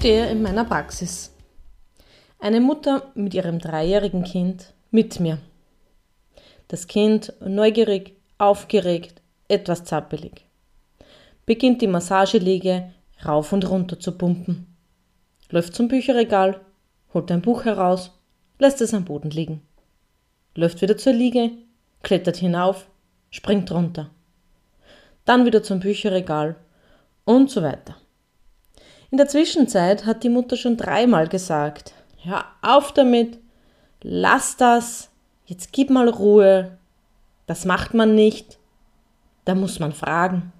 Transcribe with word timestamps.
stehe 0.00 0.30
in 0.30 0.40
meiner 0.40 0.64
Praxis. 0.64 1.30
Eine 2.38 2.62
Mutter 2.62 3.12
mit 3.14 3.34
ihrem 3.34 3.58
dreijährigen 3.58 4.24
Kind 4.24 4.72
mit 4.90 5.20
mir. 5.20 5.36
Das 6.68 6.86
Kind 6.86 7.34
neugierig, 7.44 8.16
aufgeregt, 8.38 9.20
etwas 9.46 9.84
zappelig. 9.84 10.46
Beginnt 11.44 11.82
die 11.82 11.86
Massageliege 11.86 12.94
rauf 13.26 13.52
und 13.52 13.68
runter 13.68 14.00
zu 14.00 14.16
pumpen. 14.16 14.74
Läuft 15.50 15.74
zum 15.74 15.88
Bücherregal, 15.88 16.62
holt 17.12 17.30
ein 17.30 17.42
Buch 17.42 17.66
heraus, 17.66 18.18
lässt 18.58 18.80
es 18.80 18.94
am 18.94 19.04
Boden 19.04 19.28
liegen. 19.28 19.60
Läuft 20.54 20.80
wieder 20.80 20.96
zur 20.96 21.12
Liege, 21.12 21.50
klettert 22.02 22.38
hinauf, 22.38 22.88
springt 23.28 23.70
runter. 23.70 24.08
Dann 25.26 25.44
wieder 25.44 25.62
zum 25.62 25.80
Bücherregal 25.80 26.56
und 27.26 27.50
so 27.50 27.62
weiter. 27.62 27.99
In 29.12 29.16
der 29.16 29.26
Zwischenzeit 29.26 30.06
hat 30.06 30.22
die 30.22 30.28
Mutter 30.28 30.56
schon 30.56 30.76
dreimal 30.76 31.26
gesagt, 31.26 31.94
hör 32.22 32.44
auf 32.62 32.92
damit, 32.92 33.40
lass 34.02 34.56
das, 34.56 35.10
jetzt 35.46 35.72
gib 35.72 35.90
mal 35.90 36.08
Ruhe, 36.08 36.78
das 37.48 37.64
macht 37.64 37.92
man 37.92 38.14
nicht, 38.14 38.58
da 39.44 39.56
muss 39.56 39.80
man 39.80 39.92
fragen. 39.92 40.52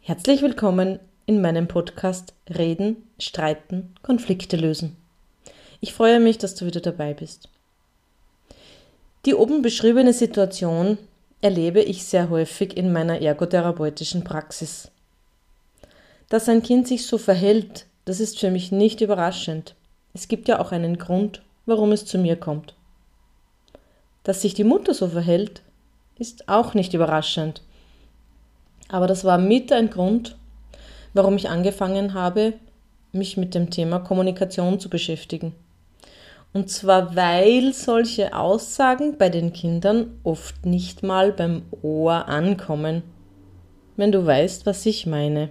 Herzlich 0.00 0.40
willkommen 0.40 0.98
in 1.26 1.42
meinem 1.42 1.68
Podcast 1.68 2.32
Reden, 2.48 3.06
Streiten, 3.18 3.94
Konflikte 4.00 4.56
lösen. 4.56 4.96
Ich 5.80 5.92
freue 5.92 6.20
mich, 6.20 6.38
dass 6.38 6.54
du 6.54 6.64
wieder 6.64 6.80
dabei 6.80 7.12
bist. 7.12 7.50
Die 9.26 9.34
oben 9.34 9.60
beschriebene 9.60 10.14
Situation 10.14 10.96
erlebe 11.42 11.82
ich 11.82 12.04
sehr 12.04 12.30
häufig 12.30 12.78
in 12.78 12.94
meiner 12.94 13.20
ergotherapeutischen 13.20 14.24
Praxis. 14.24 14.90
Dass 16.28 16.48
ein 16.48 16.62
Kind 16.62 16.88
sich 16.88 17.06
so 17.06 17.18
verhält, 17.18 17.86
das 18.04 18.20
ist 18.20 18.38
für 18.38 18.50
mich 18.50 18.72
nicht 18.72 19.00
überraschend. 19.00 19.74
Es 20.14 20.28
gibt 20.28 20.48
ja 20.48 20.60
auch 20.60 20.72
einen 20.72 20.98
Grund, 20.98 21.42
warum 21.66 21.92
es 21.92 22.04
zu 22.04 22.18
mir 22.18 22.36
kommt. 22.36 22.74
Dass 24.24 24.42
sich 24.42 24.54
die 24.54 24.64
Mutter 24.64 24.94
so 24.94 25.08
verhält, 25.08 25.62
ist 26.18 26.48
auch 26.48 26.74
nicht 26.74 26.94
überraschend. 26.94 27.62
Aber 28.88 29.06
das 29.06 29.24
war 29.24 29.38
mit 29.38 29.72
ein 29.72 29.90
Grund, 29.90 30.36
warum 31.14 31.36
ich 31.36 31.48
angefangen 31.48 32.14
habe, 32.14 32.54
mich 33.12 33.36
mit 33.36 33.54
dem 33.54 33.70
Thema 33.70 34.00
Kommunikation 34.00 34.80
zu 34.80 34.88
beschäftigen. 34.88 35.54
Und 36.52 36.70
zwar, 36.70 37.14
weil 37.16 37.72
solche 37.72 38.34
Aussagen 38.34 39.18
bei 39.18 39.28
den 39.28 39.52
Kindern 39.52 40.18
oft 40.24 40.64
nicht 40.64 41.02
mal 41.02 41.32
beim 41.32 41.62
Ohr 41.82 42.28
ankommen, 42.28 43.02
wenn 43.96 44.12
du 44.12 44.24
weißt, 44.24 44.66
was 44.66 44.86
ich 44.86 45.06
meine. 45.06 45.50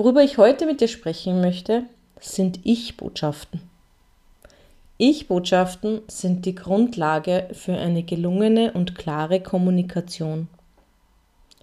Worüber 0.00 0.22
ich 0.22 0.38
heute 0.38 0.64
mit 0.64 0.80
dir 0.80 0.88
sprechen 0.88 1.42
möchte, 1.42 1.82
sind 2.22 2.60
Ich-Botschaften. 2.64 3.60
Ich-Botschaften 4.96 6.00
sind 6.08 6.46
die 6.46 6.54
Grundlage 6.54 7.50
für 7.52 7.74
eine 7.76 8.02
gelungene 8.02 8.72
und 8.72 8.94
klare 8.94 9.40
Kommunikation. 9.40 10.48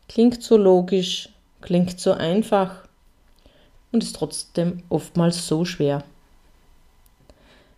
Klingt 0.07 0.43
so 0.43 0.55
logisch, 0.55 1.29
klingt 1.61 1.99
so 1.99 2.11
einfach 2.11 2.87
und 3.91 4.03
ist 4.03 4.15
trotzdem 4.15 4.83
oftmals 4.89 5.47
so 5.47 5.65
schwer. 5.65 6.03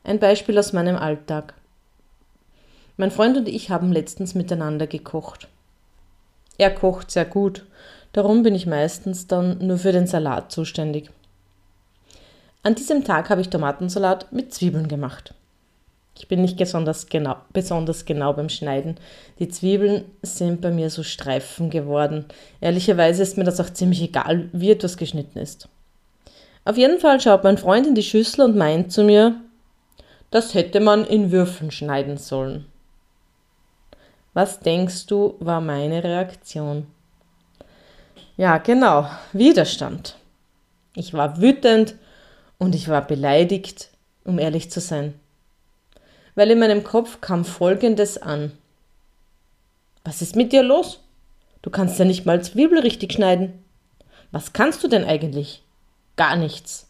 Ein 0.04 0.20
Beispiel 0.20 0.60
aus 0.60 0.74
meinem 0.74 0.98
Alltag. 0.98 1.54
Mein 2.98 3.12
Freund 3.12 3.38
und 3.38 3.48
ich 3.48 3.70
haben 3.70 3.94
letztens 3.94 4.36
miteinander 4.36 4.88
gekocht. 4.88 5.48
Er 6.58 6.76
kocht 6.76 7.12
sehr 7.12 7.24
gut 7.24 7.66
Darum 8.14 8.44
bin 8.44 8.56
ich 8.56 8.66
meistens 8.66 9.28
dann 9.28 9.66
nur 9.66 9.78
für 9.78 9.92
den 9.92 10.08
Salat 10.08 10.52
zuständig. 10.52 11.12
An 12.64 12.76
diesem 12.76 13.04
Tag 13.04 13.30
habe 13.30 13.42
ich 13.42 13.50
Tomatensalat 13.50 14.32
mit 14.34 14.54
Zwiebeln 14.54 14.88
gemacht. 14.88 15.34
Ich 16.18 16.28
bin 16.28 16.42
nicht 16.42 16.58
besonders 16.58 17.08
genau, 17.08 17.38
besonders 17.54 18.04
genau 18.04 18.34
beim 18.34 18.50
Schneiden. 18.50 18.98
Die 19.40 19.48
Zwiebeln 19.48 20.04
sind 20.22 20.60
bei 20.60 20.70
mir 20.70 20.90
so 20.90 21.02
Streifen 21.02 21.70
geworden. 21.70 22.26
Ehrlicherweise 22.60 23.24
ist 23.24 23.38
mir 23.38 23.46
das 23.46 23.62
auch 23.62 23.70
ziemlich 23.70 24.02
egal, 24.02 24.50
wie 24.52 24.72
etwas 24.72 24.98
geschnitten 24.98 25.40
ist. 25.40 25.70
Auf 26.66 26.76
jeden 26.78 27.00
Fall 27.00 27.22
schaut 27.22 27.46
mein 27.46 27.58
Freund 27.58 27.88
in 27.88 27.96
die 27.96 28.04
Schüssel 28.04 28.44
und 28.44 28.58
meint 28.58 28.92
zu 28.92 29.04
mir, 29.04 29.36
das 30.30 30.54
hätte 30.54 30.82
man 30.82 31.06
in 31.06 31.32
Würfeln 31.32 31.72
schneiden 31.72 32.18
sollen. 32.18 32.66
Was 34.34 34.60
denkst 34.60 35.06
du, 35.06 35.36
war 35.40 35.62
meine 35.62 36.04
Reaktion? 36.04 36.86
Ja, 38.40 38.58
genau, 38.58 39.06
Widerstand. 39.34 40.16
Ich 40.96 41.14
war 41.14 41.42
wütend 41.42 41.96
und 42.58 42.74
ich 42.74 42.88
war 42.88 43.06
beleidigt, 43.06 43.90
um 44.24 44.40
ehrlich 44.40 44.72
zu 44.72 44.80
sein. 44.80 45.14
Weil 46.36 46.50
in 46.52 46.60
meinem 46.60 46.86
Kopf 46.86 47.20
kam 47.20 47.44
Folgendes 47.44 48.18
an. 48.18 48.54
Was 50.06 50.22
ist 50.22 50.38
mit 50.38 50.54
dir 50.54 50.64
los? 50.64 51.02
Du 51.64 51.70
kannst 51.70 52.00
ja 52.00 52.06
nicht 52.06 52.26
mal 52.26 52.42
Zwiebel 52.42 52.80
richtig 52.80 53.12
schneiden. 53.12 53.62
Was 54.32 54.54
kannst 54.54 54.86
du 54.86 54.88
denn 54.88 55.04
eigentlich? 55.04 55.62
Gar 56.16 56.38
nichts. 56.38 56.88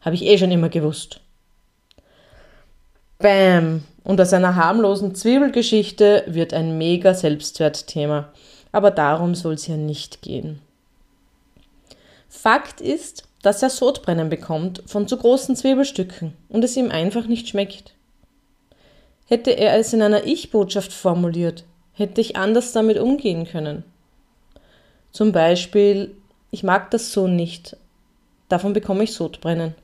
Habe 0.00 0.14
ich 0.14 0.22
eh 0.22 0.38
schon 0.38 0.50
immer 0.50 0.70
gewusst. 0.70 1.20
Bäm! 3.18 3.84
Und 4.02 4.18
aus 4.18 4.32
einer 4.32 4.56
harmlosen 4.56 5.14
Zwiebelgeschichte 5.14 6.24
wird 6.26 6.54
ein 6.54 6.78
mega 6.78 7.12
Selbstwertthema. 7.12 8.32
Aber 8.72 8.90
darum 8.90 9.34
soll 9.34 9.52
es 9.52 9.66
ja 9.66 9.76
nicht 9.76 10.22
gehen. 10.22 10.62
Fakt 12.36 12.82
ist, 12.82 13.24
dass 13.40 13.62
er 13.62 13.70
Sodbrennen 13.70 14.28
bekommt 14.28 14.82
von 14.86 15.08
zu 15.08 15.16
großen 15.16 15.56
Zwiebelstücken 15.56 16.34
und 16.50 16.62
es 16.62 16.76
ihm 16.76 16.90
einfach 16.90 17.26
nicht 17.26 17.48
schmeckt. 17.48 17.94
Hätte 19.26 19.52
er 19.52 19.76
es 19.78 19.94
in 19.94 20.02
einer 20.02 20.24
Ich-Botschaft 20.24 20.92
formuliert, 20.92 21.64
hätte 21.94 22.20
ich 22.20 22.36
anders 22.36 22.72
damit 22.72 22.98
umgehen 22.98 23.46
können. 23.46 23.84
Zum 25.12 25.32
Beispiel, 25.32 26.14
ich 26.50 26.62
mag 26.62 26.90
das 26.90 27.10
so 27.10 27.26
nicht, 27.26 27.76
davon 28.50 28.74
bekomme 28.74 29.04
ich 29.04 29.14
Sodbrennen. 29.14 29.74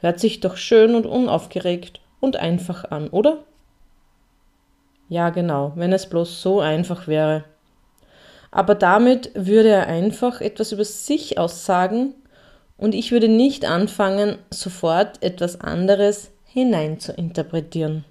Hört 0.00 0.20
sich 0.20 0.40
doch 0.40 0.56
schön 0.56 0.94
und 0.94 1.04
unaufgeregt 1.04 2.00
und 2.18 2.36
einfach 2.36 2.86
an, 2.90 3.08
oder? 3.08 3.44
Ja, 5.10 5.28
genau, 5.28 5.72
wenn 5.76 5.92
es 5.92 6.08
bloß 6.08 6.40
so 6.40 6.60
einfach 6.60 7.06
wäre 7.06 7.44
aber 8.52 8.74
damit 8.74 9.30
würde 9.34 9.70
er 9.70 9.86
einfach 9.88 10.40
etwas 10.40 10.70
über 10.70 10.84
sich 10.84 11.38
aussagen 11.38 12.14
und 12.76 12.94
ich 12.94 13.10
würde 13.10 13.28
nicht 13.28 13.64
anfangen, 13.64 14.38
sofort 14.50 15.22
etwas 15.22 15.60
anderes 15.60 16.30
hinein 16.44 17.00
zu 17.00 17.12
interpretieren. 17.12 18.04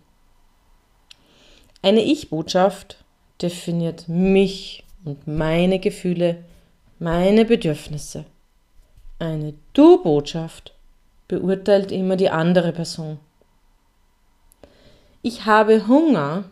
Eine 1.84 2.02
Ich-Botschaft 2.04 2.98
definiert 3.42 4.08
mich 4.08 4.84
und 5.06 5.28
meine 5.28 5.80
Gefühle, 5.80 6.44
meine 7.00 7.46
Bedürfnisse. 7.46 8.26
Eine 9.20 9.54
Du-Botschaft 9.74 10.74
beurteilt 11.28 11.92
immer 11.92 12.16
die 12.16 12.30
andere 12.32 12.72
Person. 12.72 13.20
Ich 15.22 15.46
habe 15.46 15.88
Hunger 15.88 16.46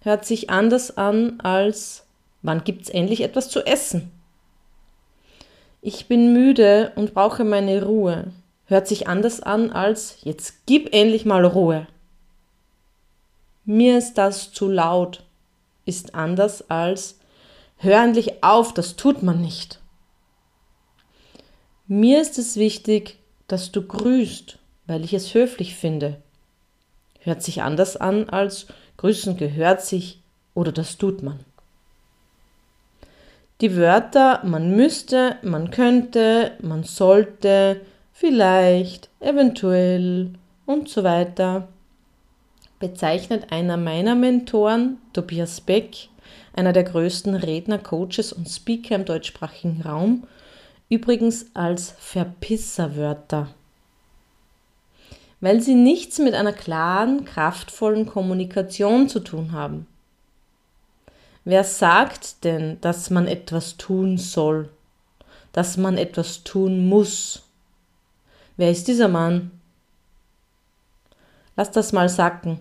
hört 0.00 0.24
sich 0.24 0.48
anders 0.48 0.96
an 0.96 1.38
als 1.40 2.05
Wann 2.42 2.64
gibt's 2.64 2.88
endlich 2.88 3.22
etwas 3.22 3.48
zu 3.48 3.66
essen? 3.66 4.10
Ich 5.82 6.08
bin 6.08 6.32
müde 6.32 6.92
und 6.96 7.14
brauche 7.14 7.44
meine 7.44 7.84
Ruhe. 7.84 8.32
Hört 8.66 8.88
sich 8.88 9.06
anders 9.08 9.40
an 9.40 9.70
als 9.70 10.18
jetzt 10.22 10.66
gib 10.66 10.92
endlich 10.92 11.24
mal 11.24 11.44
Ruhe. 11.44 11.86
Mir 13.64 13.98
ist 13.98 14.14
das 14.14 14.52
zu 14.52 14.68
laut. 14.68 15.24
Ist 15.84 16.14
anders 16.14 16.68
als 16.70 17.18
hör 17.76 18.02
endlich 18.02 18.42
auf, 18.42 18.74
das 18.74 18.96
tut 18.96 19.22
man 19.22 19.40
nicht. 19.40 19.80
Mir 21.86 22.20
ist 22.20 22.38
es 22.38 22.56
wichtig, 22.56 23.18
dass 23.46 23.70
du 23.70 23.82
grüßt, 23.82 24.58
weil 24.86 25.04
ich 25.04 25.14
es 25.14 25.34
höflich 25.34 25.76
finde. 25.76 26.20
Hört 27.20 27.42
sich 27.42 27.62
anders 27.62 27.96
an 27.96 28.28
als 28.28 28.66
grüßen 28.96 29.36
gehört 29.36 29.82
sich 29.82 30.20
oder 30.54 30.72
das 30.72 30.96
tut 30.96 31.22
man. 31.22 31.38
Die 33.62 33.74
Wörter 33.74 34.42
man 34.44 34.76
müsste, 34.76 35.36
man 35.42 35.70
könnte, 35.70 36.52
man 36.60 36.84
sollte, 36.84 37.80
vielleicht, 38.12 39.08
eventuell 39.20 40.30
und 40.66 40.90
so 40.90 41.04
weiter 41.04 41.68
bezeichnet 42.78 43.52
einer 43.52 43.78
meiner 43.78 44.14
Mentoren, 44.14 44.98
Tobias 45.14 45.62
Beck, 45.62 46.08
einer 46.54 46.74
der 46.74 46.84
größten 46.84 47.34
Redner, 47.34 47.78
Coaches 47.78 48.32
und 48.32 48.46
Speaker 48.46 48.96
im 48.96 49.06
deutschsprachigen 49.06 49.80
Raum, 49.80 50.24
übrigens 50.90 51.46
als 51.54 51.94
Verpisserwörter. 51.98 53.48
Weil 55.40 55.62
sie 55.62 55.74
nichts 55.74 56.18
mit 56.18 56.34
einer 56.34 56.52
klaren, 56.52 57.24
kraftvollen 57.24 58.04
Kommunikation 58.04 59.08
zu 59.08 59.20
tun 59.20 59.52
haben. 59.52 59.86
Wer 61.46 61.64
sagt 61.64 62.44
denn, 62.44 62.78
dass 62.82 63.08
man 63.08 63.26
etwas 63.26 63.78
tun 63.78 64.18
soll? 64.18 64.68
dass 65.56 65.78
man 65.78 65.96
etwas 65.96 66.44
tun 66.44 66.86
muss. 66.86 67.42
Wer 68.58 68.70
ist 68.70 68.88
dieser 68.88 69.08
Mann? 69.08 69.52
Lass 71.56 71.70
das 71.70 71.94
mal 71.94 72.10
sacken. 72.10 72.60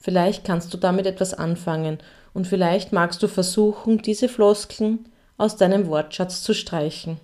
Vielleicht 0.00 0.44
kannst 0.44 0.74
du 0.74 0.76
damit 0.76 1.06
etwas 1.06 1.32
anfangen 1.32 1.98
und 2.34 2.48
vielleicht 2.48 2.92
magst 2.92 3.22
du 3.22 3.28
versuchen, 3.28 3.98
diese 3.98 4.28
Floskeln 4.28 5.08
aus 5.38 5.56
deinem 5.56 5.86
Wortschatz 5.86 6.42
zu 6.42 6.54
streichen. 6.54 7.20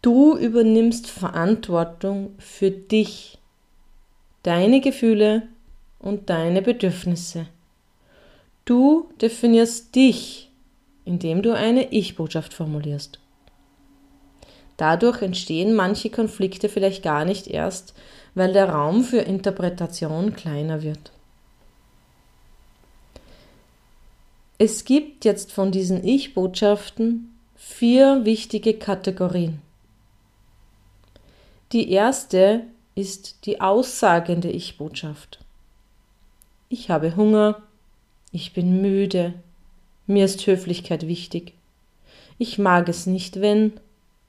Du 0.00 0.34
übernimmst 0.34 1.06
Verantwortung 1.06 2.34
für 2.38 2.70
dich, 2.70 3.38
deine 4.42 4.80
Gefühle 4.80 5.42
und 5.98 6.30
deine 6.30 6.62
Bedürfnisse. 6.62 7.46
Du 8.64 9.08
definierst 9.20 9.94
dich, 9.94 10.50
indem 11.04 11.42
du 11.42 11.54
eine 11.54 11.92
Ich-Botschaft 11.92 12.54
formulierst. 12.54 13.18
Dadurch 14.76 15.22
entstehen 15.22 15.74
manche 15.74 16.10
Konflikte 16.10 16.68
vielleicht 16.68 17.02
gar 17.02 17.24
nicht 17.24 17.46
erst, 17.46 17.94
weil 18.34 18.52
der 18.52 18.68
Raum 18.70 19.04
für 19.04 19.18
Interpretation 19.18 20.34
kleiner 20.34 20.82
wird. 20.82 21.12
Es 24.58 24.84
gibt 24.84 25.24
jetzt 25.24 25.52
von 25.52 25.72
diesen 25.72 26.04
Ich-Botschaften 26.04 27.34
vier 27.56 28.24
wichtige 28.24 28.74
Kategorien. 28.74 29.60
Die 31.72 31.90
erste 31.90 32.62
ist 32.94 33.46
die 33.46 33.60
aussagende 33.60 34.50
Ich-Botschaft. 34.50 35.40
Ich 36.68 36.90
habe 36.90 37.16
Hunger, 37.16 37.62
ich 38.32 38.54
bin 38.54 38.80
müde, 38.80 39.34
mir 40.06 40.24
ist 40.24 40.46
Höflichkeit 40.46 41.06
wichtig. 41.06 41.52
Ich 42.38 42.58
mag 42.58 42.88
es 42.88 43.06
nicht, 43.06 43.40
wenn, 43.40 43.74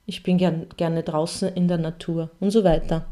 ich 0.06 0.24
bin 0.24 0.38
gern, 0.38 0.68
gerne 0.78 1.04
draußen 1.04 1.54
in 1.56 1.68
der 1.68 1.78
Natur 1.78 2.30
und 2.40 2.52
so 2.52 2.64
weiter. 2.64 3.06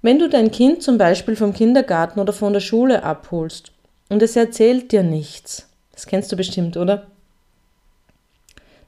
Wenn 0.00 0.18
du 0.18 0.28
dein 0.28 0.50
Kind 0.50 0.82
zum 0.82 0.96
Beispiel 0.96 1.36
vom 1.36 1.52
Kindergarten 1.52 2.18
oder 2.18 2.32
von 2.32 2.52
der 2.52 2.60
Schule 2.60 3.02
abholst 3.02 3.72
und 4.08 4.22
es 4.22 4.36
erzählt 4.36 4.90
dir 4.92 5.02
nichts, 5.02 5.68
das 5.92 6.06
kennst 6.06 6.32
du 6.32 6.36
bestimmt, 6.36 6.76
oder? 6.76 7.08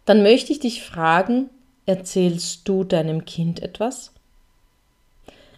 Dann 0.07 0.23
möchte 0.23 0.53
ich 0.53 0.61
dich 0.61 0.83
fragen, 0.83 1.51
erzählst 1.85 2.67
du 2.69 2.85
deinem 2.85 3.25
Kind 3.25 3.61
etwas? 3.61 4.13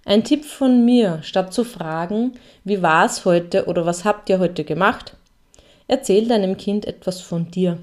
Ein 0.05 0.25
Tipp 0.25 0.45
von 0.45 0.85
mir, 0.85 1.23
statt 1.23 1.55
zu 1.55 1.65
fragen, 1.65 2.33
wie 2.65 2.83
war 2.83 3.07
es 3.07 3.25
heute 3.25 3.67
oder 3.67 3.87
was 3.87 4.05
habt 4.05 4.29
ihr 4.29 4.41
heute 4.41 4.65
gemacht, 4.65 5.17
erzähl 5.87 6.27
deinem 6.27 6.57
Kind 6.57 6.87
etwas 6.87 7.21
von 7.21 7.51
dir, 7.51 7.79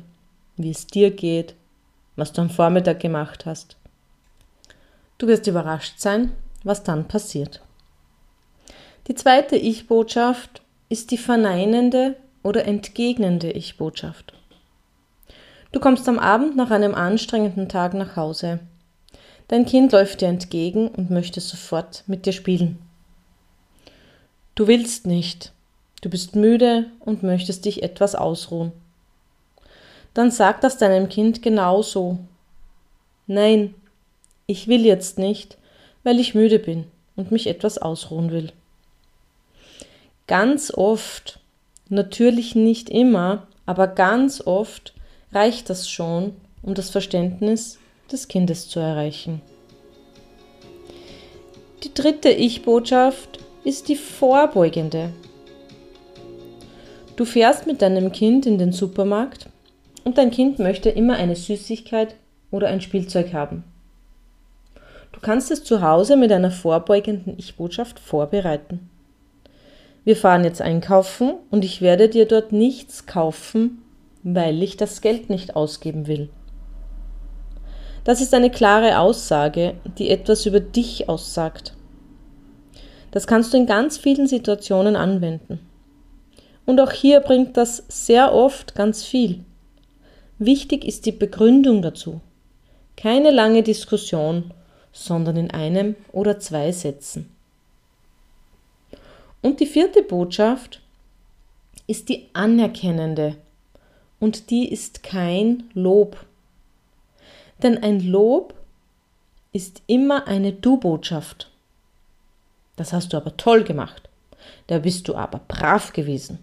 wie 0.58 0.72
es 0.72 0.86
dir 0.86 1.12
geht, 1.12 1.56
was 2.18 2.34
du 2.34 2.42
am 2.42 2.50
Vormittag 2.50 3.00
gemacht 3.00 3.46
hast. 3.46 3.78
Du 5.18 5.28
wirst 5.28 5.48
überrascht 5.48 6.00
sein, 6.00 6.34
was 6.64 6.84
dann 6.84 7.08
passiert. 7.08 7.62
Die 9.08 9.16
zweite 9.16 9.56
Ich-Botschaft 9.56 10.62
ist 10.90 11.12
die 11.12 11.18
verneinende 11.18 12.16
oder 12.44 12.66
entgegnende 12.66 13.52
Ich-Botschaft. 13.52 14.34
Du 15.72 15.80
kommst 15.80 16.08
am 16.10 16.20
Abend 16.20 16.56
nach 16.56 16.72
einem 16.72 16.96
anstrengenden 16.96 17.70
Tag 17.70 17.94
nach 17.94 18.16
Hause. 18.16 18.60
Dein 19.50 19.66
Kind 19.66 19.92
läuft 19.92 20.22
dir 20.22 20.28
entgegen 20.28 20.88
und 20.90 21.10
möchte 21.10 21.42
sofort 21.42 22.04
mit 22.06 22.28
dir 22.28 22.34
spielen. 22.34 22.78
Du 24.54 24.68
willst 24.68 25.08
nicht, 25.08 25.52
du 26.02 26.10
bist 26.10 26.36
müde 26.36 26.86
und 27.00 27.24
möchtest 27.24 27.66
dich 27.66 27.82
etwas 27.82 28.14
ausruhen. 28.14 28.72
Dann 30.14 30.30
sag 30.30 30.62
das 30.62 30.78
deinem 30.78 31.10
Kind 31.10 31.42
genauso. 31.42 32.20
Nein, 33.26 33.74
ich 34.46 34.68
will 34.68 34.86
jetzt 34.86 35.18
nicht, 35.18 35.58
weil 36.04 36.20
ich 36.20 36.36
müde 36.36 36.60
bin 36.60 36.86
und 37.16 37.32
mich 37.32 37.48
etwas 37.48 37.80
ausruhen 37.80 38.32
will. 38.32 38.52
Ganz 40.28 40.72
oft, 40.72 41.40
natürlich 41.90 42.54
nicht 42.54 42.92
immer, 42.92 43.48
aber 43.66 43.88
ganz 43.88 44.46
oft 44.46 44.94
reicht 45.32 45.72
das 45.72 45.90
schon, 45.90 46.36
um 46.62 46.76
das 46.76 46.92
Verständnis 46.92 47.80
des 48.12 48.28
Kindes 48.28 48.68
zu 48.68 48.80
erreichen. 48.80 49.42
Die 51.84 51.94
dritte 51.94 52.30
Ich-Botschaft 52.30 53.40
ist 53.64 53.88
die 53.88 53.96
vorbeugende. 53.96 55.12
Du 57.16 57.26
fährst 57.26 57.68
mit 57.68 57.82
deinem 57.82 58.12
Kind 58.12 58.46
in 58.46 58.58
den 58.58 58.72
Supermarkt 58.72 59.48
und 60.04 60.18
dein 60.18 60.32
Kind 60.32 60.60
möchte 60.60 60.90
immer 60.90 61.16
eine 61.16 61.36
Süßigkeit 61.36 62.16
oder 62.52 62.68
ein 62.68 62.82
Spielzeug 62.82 63.34
haben. 63.34 63.64
Du 65.12 65.20
kannst 65.20 65.52
es 65.52 65.64
zu 65.64 65.82
Hause 65.82 66.16
mit 66.16 66.32
einer 66.32 66.52
vorbeugenden 66.52 67.38
Ich-Botschaft 67.38 68.00
vorbereiten. 68.00 68.90
Wir 70.06 70.16
fahren 70.16 70.44
jetzt 70.44 70.62
einkaufen 70.62 71.34
und 71.52 71.66
ich 71.66 71.82
werde 71.82 72.10
dir 72.10 72.26
dort 72.26 72.52
nichts 72.52 73.06
kaufen, 73.06 73.82
weil 74.24 74.64
ich 74.64 74.78
das 74.78 75.02
Geld 75.02 75.30
nicht 75.30 75.56
ausgeben 75.56 76.08
will. 76.08 76.30
Das 78.04 78.22
ist 78.22 78.34
eine 78.34 78.50
klare 78.50 79.00
Aussage, 79.00 79.76
die 79.98 80.10
etwas 80.10 80.46
über 80.46 80.60
dich 80.60 81.10
aussagt. 81.10 81.74
Das 83.12 83.28
kannst 83.28 83.54
du 83.54 83.58
in 83.58 83.66
ganz 83.66 83.98
vielen 83.98 84.28
Situationen 84.28 84.96
anwenden. 84.96 85.60
Und 86.66 86.80
auch 86.80 86.92
hier 86.92 87.20
bringt 87.20 87.58
das 87.58 87.84
sehr 87.88 88.34
oft 88.34 88.76
ganz 88.76 89.04
viel. 89.04 89.44
Wichtig 90.38 90.86
ist 90.86 91.06
die 91.06 91.12
Begründung 91.12 91.82
dazu. 91.82 92.22
Keine 92.96 93.32
lange 93.32 93.64
Diskussion, 93.64 94.54
sondern 94.92 95.38
in 95.38 95.52
einem 95.52 95.96
oder 96.12 96.40
zwei 96.40 96.72
Sätzen. 96.72 97.30
Und 99.42 99.60
die 99.60 99.66
vierte 99.66 100.04
Botschaft 100.04 100.82
ist 101.88 102.10
die 102.10 102.28
anerkennende 102.34 103.36
und 104.20 104.50
die 104.50 104.72
ist 104.72 105.02
kein 105.02 105.64
Lob. 105.74 106.26
Denn 107.64 107.78
ein 107.84 108.00
Lob 108.00 108.54
ist 109.52 109.82
immer 109.88 110.28
eine 110.28 110.54
Du-Botschaft. 110.54 111.52
Das 112.76 112.94
hast 112.94 113.14
du 113.14 113.18
aber 113.18 113.36
toll 113.36 113.64
gemacht. 113.64 114.10
Da 114.68 114.80
bist 114.80 115.08
du 115.08 115.16
aber 115.16 115.42
brav 115.48 115.92
gewesen. 115.92 116.40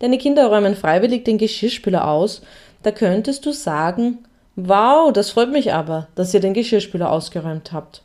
Deine 0.00 0.18
Kinder 0.18 0.48
räumen 0.48 0.74
freiwillig 0.74 1.24
den 1.24 1.38
Geschirrspüler 1.38 2.06
aus. 2.06 2.42
Da 2.82 2.90
könntest 2.90 3.46
du 3.46 3.52
sagen, 3.52 4.26
wow, 4.56 5.12
das 5.12 5.30
freut 5.30 5.50
mich 5.50 5.72
aber, 5.72 6.08
dass 6.14 6.34
ihr 6.34 6.40
den 6.40 6.52
Geschirrspüler 6.52 7.10
ausgeräumt 7.10 7.72
habt. 7.72 8.02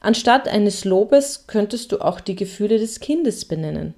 Anstatt 0.00 0.48
eines 0.48 0.84
Lobes 0.84 1.46
könntest 1.46 1.92
du 1.92 2.00
auch 2.00 2.20
die 2.20 2.36
Gefühle 2.36 2.78
des 2.78 3.00
Kindes 3.00 3.46
benennen. 3.46 3.94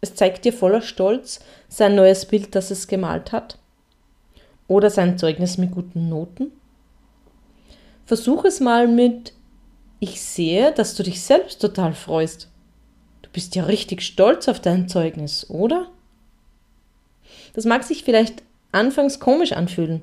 Es 0.00 0.14
zeigt 0.14 0.44
dir 0.44 0.52
voller 0.52 0.82
Stolz 0.82 1.40
sein 1.68 1.94
neues 1.94 2.26
Bild, 2.26 2.54
das 2.54 2.70
es 2.70 2.88
gemalt 2.88 3.32
hat. 3.32 3.58
Oder 4.68 4.90
sein 4.90 5.18
Zeugnis 5.18 5.58
mit 5.58 5.72
guten 5.72 6.08
Noten. 6.08 6.52
Versuch 8.04 8.44
es 8.44 8.60
mal 8.60 8.88
mit 8.88 9.32
Ich 10.00 10.20
sehe, 10.20 10.72
dass 10.72 10.94
du 10.94 11.02
dich 11.02 11.22
selbst 11.22 11.60
total 11.60 11.94
freust. 11.94 12.48
Du 13.22 13.30
bist 13.30 13.54
ja 13.54 13.64
richtig 13.64 14.02
stolz 14.02 14.48
auf 14.48 14.60
dein 14.60 14.88
Zeugnis, 14.88 15.48
oder? 15.50 15.88
Das 17.54 17.64
mag 17.64 17.82
sich 17.82 18.04
vielleicht 18.04 18.42
anfangs 18.72 19.18
komisch 19.20 19.52
anfühlen, 19.52 20.02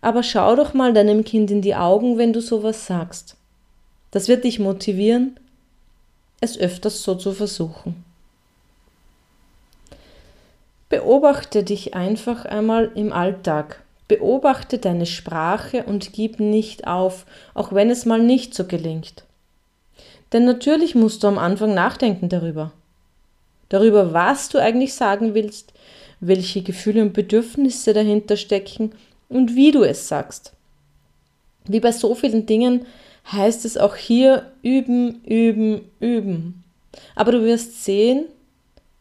aber 0.00 0.22
schau 0.22 0.56
doch 0.56 0.74
mal 0.74 0.92
deinem 0.92 1.24
Kind 1.24 1.50
in 1.50 1.62
die 1.62 1.74
Augen, 1.74 2.18
wenn 2.18 2.32
du 2.32 2.40
sowas 2.40 2.86
sagst. 2.86 3.36
Das 4.10 4.26
wird 4.26 4.44
dich 4.44 4.58
motivieren, 4.58 5.38
es 6.40 6.58
öfters 6.58 7.02
so 7.02 7.14
zu 7.14 7.32
versuchen. 7.32 8.04
Beobachte 10.90 11.62
dich 11.62 11.94
einfach 11.94 12.44
einmal 12.44 12.90
im 12.96 13.12
Alltag. 13.12 13.84
Beobachte 14.08 14.78
deine 14.78 15.06
Sprache 15.06 15.84
und 15.84 16.12
gib 16.12 16.40
nicht 16.40 16.88
auf, 16.88 17.26
auch 17.54 17.72
wenn 17.72 17.90
es 17.90 18.06
mal 18.06 18.20
nicht 18.20 18.54
so 18.54 18.64
gelingt. 18.64 19.22
Denn 20.32 20.44
natürlich 20.44 20.96
musst 20.96 21.22
du 21.22 21.28
am 21.28 21.38
Anfang 21.38 21.74
nachdenken 21.74 22.28
darüber. 22.28 22.72
Darüber, 23.68 24.12
was 24.12 24.48
du 24.48 24.58
eigentlich 24.58 24.94
sagen 24.94 25.34
willst, 25.34 25.72
welche 26.18 26.62
Gefühle 26.62 27.02
und 27.02 27.12
Bedürfnisse 27.12 27.92
dahinter 27.92 28.36
stecken 28.36 28.90
und 29.28 29.54
wie 29.54 29.70
du 29.70 29.84
es 29.84 30.08
sagst. 30.08 30.52
Wie 31.66 31.78
bei 31.78 31.92
so 31.92 32.16
vielen 32.16 32.46
Dingen 32.46 32.84
heißt 33.30 33.64
es 33.64 33.76
auch 33.76 33.94
hier 33.94 34.50
üben, 34.62 35.22
üben, 35.24 35.82
üben. 36.00 36.64
Aber 37.14 37.30
du 37.30 37.44
wirst 37.44 37.84
sehen, 37.84 38.24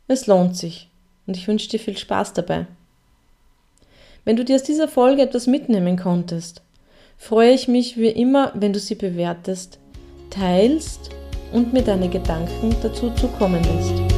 es 0.08 0.28
lohnt 0.28 0.56
sich. 0.56 0.89
Und 1.30 1.38
ich 1.38 1.48
wünsche 1.48 1.70
dir 1.70 1.78
viel 1.78 1.96
Spaß 1.96 2.34
dabei. 2.34 2.66
Wenn 4.26 4.36
du 4.36 4.44
dir 4.44 4.56
aus 4.56 4.64
dieser 4.64 4.88
Folge 4.88 5.22
etwas 5.22 5.46
mitnehmen 5.46 5.96
konntest, 5.96 6.64
freue 7.20 7.52
ich 7.52 7.68
mich 7.68 7.98
wie 7.98 8.08
immer, 8.08 8.52
wenn 8.56 8.74
du 8.74 8.80
sie 8.80 8.96
bewertest, 8.96 9.78
teilst 10.32 11.12
und 11.54 11.72
mir 11.72 11.84
deine 11.84 12.10
Gedanken 12.10 12.76
dazu 12.82 13.12
zukommen 13.12 13.62
lässt. 13.64 14.09